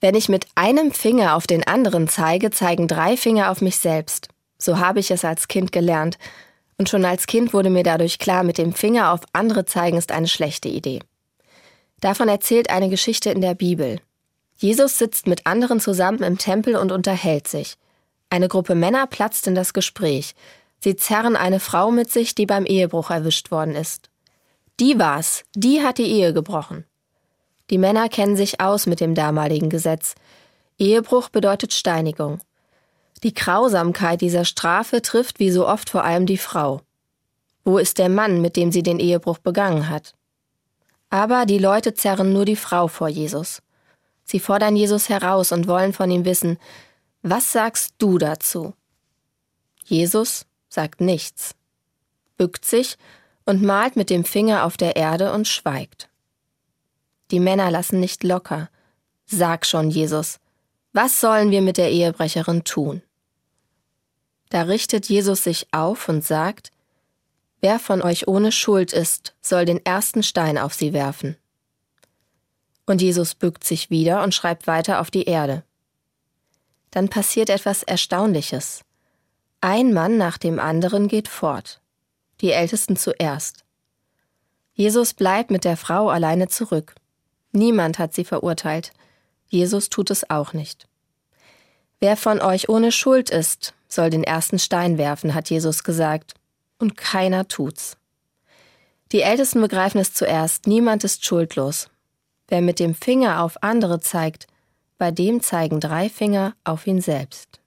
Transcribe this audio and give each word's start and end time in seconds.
Wenn 0.00 0.14
ich 0.14 0.28
mit 0.28 0.46
einem 0.54 0.92
Finger 0.92 1.36
auf 1.36 1.46
den 1.46 1.66
anderen 1.66 2.08
zeige, 2.08 2.50
zeigen 2.50 2.88
drei 2.88 3.16
Finger 3.16 3.50
auf 3.50 3.60
mich 3.60 3.76
selbst. 3.76 4.28
So 4.58 4.78
habe 4.78 5.00
ich 5.00 5.10
es 5.10 5.24
als 5.24 5.48
Kind 5.48 5.72
gelernt. 5.72 6.18
Und 6.78 6.88
schon 6.88 7.04
als 7.04 7.26
Kind 7.26 7.52
wurde 7.52 7.68
mir 7.68 7.82
dadurch 7.82 8.18
klar, 8.18 8.42
mit 8.42 8.56
dem 8.56 8.72
Finger 8.72 9.12
auf 9.12 9.20
andere 9.34 9.66
zeigen 9.66 9.98
ist 9.98 10.12
eine 10.12 10.28
schlechte 10.28 10.68
Idee. 10.68 11.00
Davon 12.00 12.28
erzählt 12.28 12.70
eine 12.70 12.88
Geschichte 12.88 13.30
in 13.30 13.42
der 13.42 13.54
Bibel. 13.54 14.00
Jesus 14.56 14.98
sitzt 14.98 15.26
mit 15.26 15.46
anderen 15.46 15.80
zusammen 15.80 16.22
im 16.22 16.38
Tempel 16.38 16.76
und 16.76 16.92
unterhält 16.92 17.48
sich. 17.48 17.76
Eine 18.30 18.48
Gruppe 18.48 18.74
Männer 18.74 19.06
platzt 19.06 19.46
in 19.46 19.54
das 19.54 19.74
Gespräch. 19.74 20.34
Sie 20.78 20.96
zerren 20.96 21.36
eine 21.36 21.60
Frau 21.60 21.90
mit 21.90 22.10
sich, 22.10 22.34
die 22.34 22.46
beim 22.46 22.64
Ehebruch 22.64 23.10
erwischt 23.10 23.50
worden 23.50 23.74
ist. 23.74 24.08
Die 24.78 24.98
war's, 24.98 25.44
die 25.54 25.82
hat 25.82 25.98
die 25.98 26.10
Ehe 26.10 26.32
gebrochen. 26.32 26.86
Die 27.70 27.78
Männer 27.78 28.08
kennen 28.08 28.36
sich 28.36 28.60
aus 28.60 28.86
mit 28.86 29.00
dem 29.00 29.14
damaligen 29.14 29.70
Gesetz. 29.70 30.14
Ehebruch 30.78 31.28
bedeutet 31.28 31.72
Steinigung. 31.72 32.40
Die 33.22 33.32
Grausamkeit 33.32 34.20
dieser 34.20 34.44
Strafe 34.44 35.02
trifft 35.02 35.38
wie 35.38 35.50
so 35.50 35.68
oft 35.68 35.88
vor 35.88 36.04
allem 36.04 36.26
die 36.26 36.38
Frau. 36.38 36.80
Wo 37.64 37.78
ist 37.78 37.98
der 37.98 38.08
Mann, 38.08 38.40
mit 38.40 38.56
dem 38.56 38.72
sie 38.72 38.82
den 38.82 38.98
Ehebruch 38.98 39.38
begangen 39.38 39.88
hat? 39.88 40.14
Aber 41.10 41.46
die 41.46 41.58
Leute 41.58 41.94
zerren 41.94 42.32
nur 42.32 42.44
die 42.44 42.56
Frau 42.56 42.88
vor 42.88 43.08
Jesus. 43.08 43.62
Sie 44.24 44.40
fordern 44.40 44.76
Jesus 44.76 45.08
heraus 45.08 45.52
und 45.52 45.68
wollen 45.68 45.92
von 45.92 46.10
ihm 46.10 46.24
wissen, 46.24 46.58
was 47.22 47.52
sagst 47.52 47.94
du 47.98 48.18
dazu? 48.18 48.74
Jesus 49.84 50.46
sagt 50.68 51.00
nichts, 51.00 51.54
bückt 52.36 52.64
sich 52.64 52.96
und 53.44 53.62
malt 53.62 53.96
mit 53.96 54.08
dem 54.08 54.24
Finger 54.24 54.64
auf 54.64 54.76
der 54.76 54.96
Erde 54.96 55.32
und 55.32 55.48
schweigt. 55.48 56.09
Die 57.30 57.40
Männer 57.40 57.70
lassen 57.70 58.00
nicht 58.00 58.24
locker. 58.24 58.68
Sag 59.26 59.66
schon, 59.66 59.90
Jesus, 59.90 60.40
was 60.92 61.20
sollen 61.20 61.50
wir 61.50 61.62
mit 61.62 61.76
der 61.76 61.90
Ehebrecherin 61.90 62.64
tun? 62.64 63.02
Da 64.48 64.62
richtet 64.62 65.08
Jesus 65.08 65.44
sich 65.44 65.68
auf 65.72 66.08
und 66.08 66.24
sagt, 66.24 66.70
Wer 67.60 67.78
von 67.78 68.00
euch 68.00 68.26
ohne 68.26 68.52
Schuld 68.52 68.92
ist, 68.92 69.34
soll 69.42 69.66
den 69.66 69.84
ersten 69.84 70.22
Stein 70.22 70.56
auf 70.56 70.72
sie 70.72 70.92
werfen. 70.92 71.36
Und 72.86 73.02
Jesus 73.02 73.34
bückt 73.34 73.64
sich 73.64 73.90
wieder 73.90 74.22
und 74.22 74.34
schreibt 74.34 74.66
weiter 74.66 75.00
auf 75.00 75.10
die 75.10 75.24
Erde. 75.24 75.62
Dann 76.90 77.08
passiert 77.08 77.50
etwas 77.50 77.82
Erstaunliches. 77.82 78.82
Ein 79.60 79.92
Mann 79.92 80.16
nach 80.16 80.38
dem 80.38 80.58
anderen 80.58 81.06
geht 81.06 81.28
fort, 81.28 81.80
die 82.40 82.50
Ältesten 82.50 82.96
zuerst. 82.96 83.64
Jesus 84.72 85.12
bleibt 85.12 85.50
mit 85.50 85.64
der 85.64 85.76
Frau 85.76 86.08
alleine 86.08 86.48
zurück. 86.48 86.94
Niemand 87.52 87.98
hat 87.98 88.14
sie 88.14 88.24
verurteilt. 88.24 88.92
Jesus 89.48 89.88
tut 89.88 90.10
es 90.10 90.28
auch 90.30 90.52
nicht. 90.52 90.86
Wer 91.98 92.16
von 92.16 92.40
euch 92.40 92.68
ohne 92.68 92.92
Schuld 92.92 93.30
ist, 93.30 93.74
soll 93.88 94.10
den 94.10 94.24
ersten 94.24 94.58
Stein 94.58 94.96
werfen, 94.96 95.34
hat 95.34 95.50
Jesus 95.50 95.84
gesagt. 95.84 96.34
Und 96.78 96.96
keiner 96.96 97.46
tut's. 97.46 97.96
Die 99.12 99.22
Ältesten 99.22 99.60
begreifen 99.60 100.00
es 100.00 100.14
zuerst, 100.14 100.66
niemand 100.66 101.04
ist 101.04 101.26
schuldlos. 101.26 101.90
Wer 102.48 102.62
mit 102.62 102.78
dem 102.78 102.94
Finger 102.94 103.42
auf 103.42 103.62
andere 103.62 104.00
zeigt, 104.00 104.46
bei 104.98 105.10
dem 105.10 105.42
zeigen 105.42 105.80
drei 105.80 106.08
Finger 106.08 106.54
auf 106.64 106.86
ihn 106.86 107.00
selbst. 107.00 107.59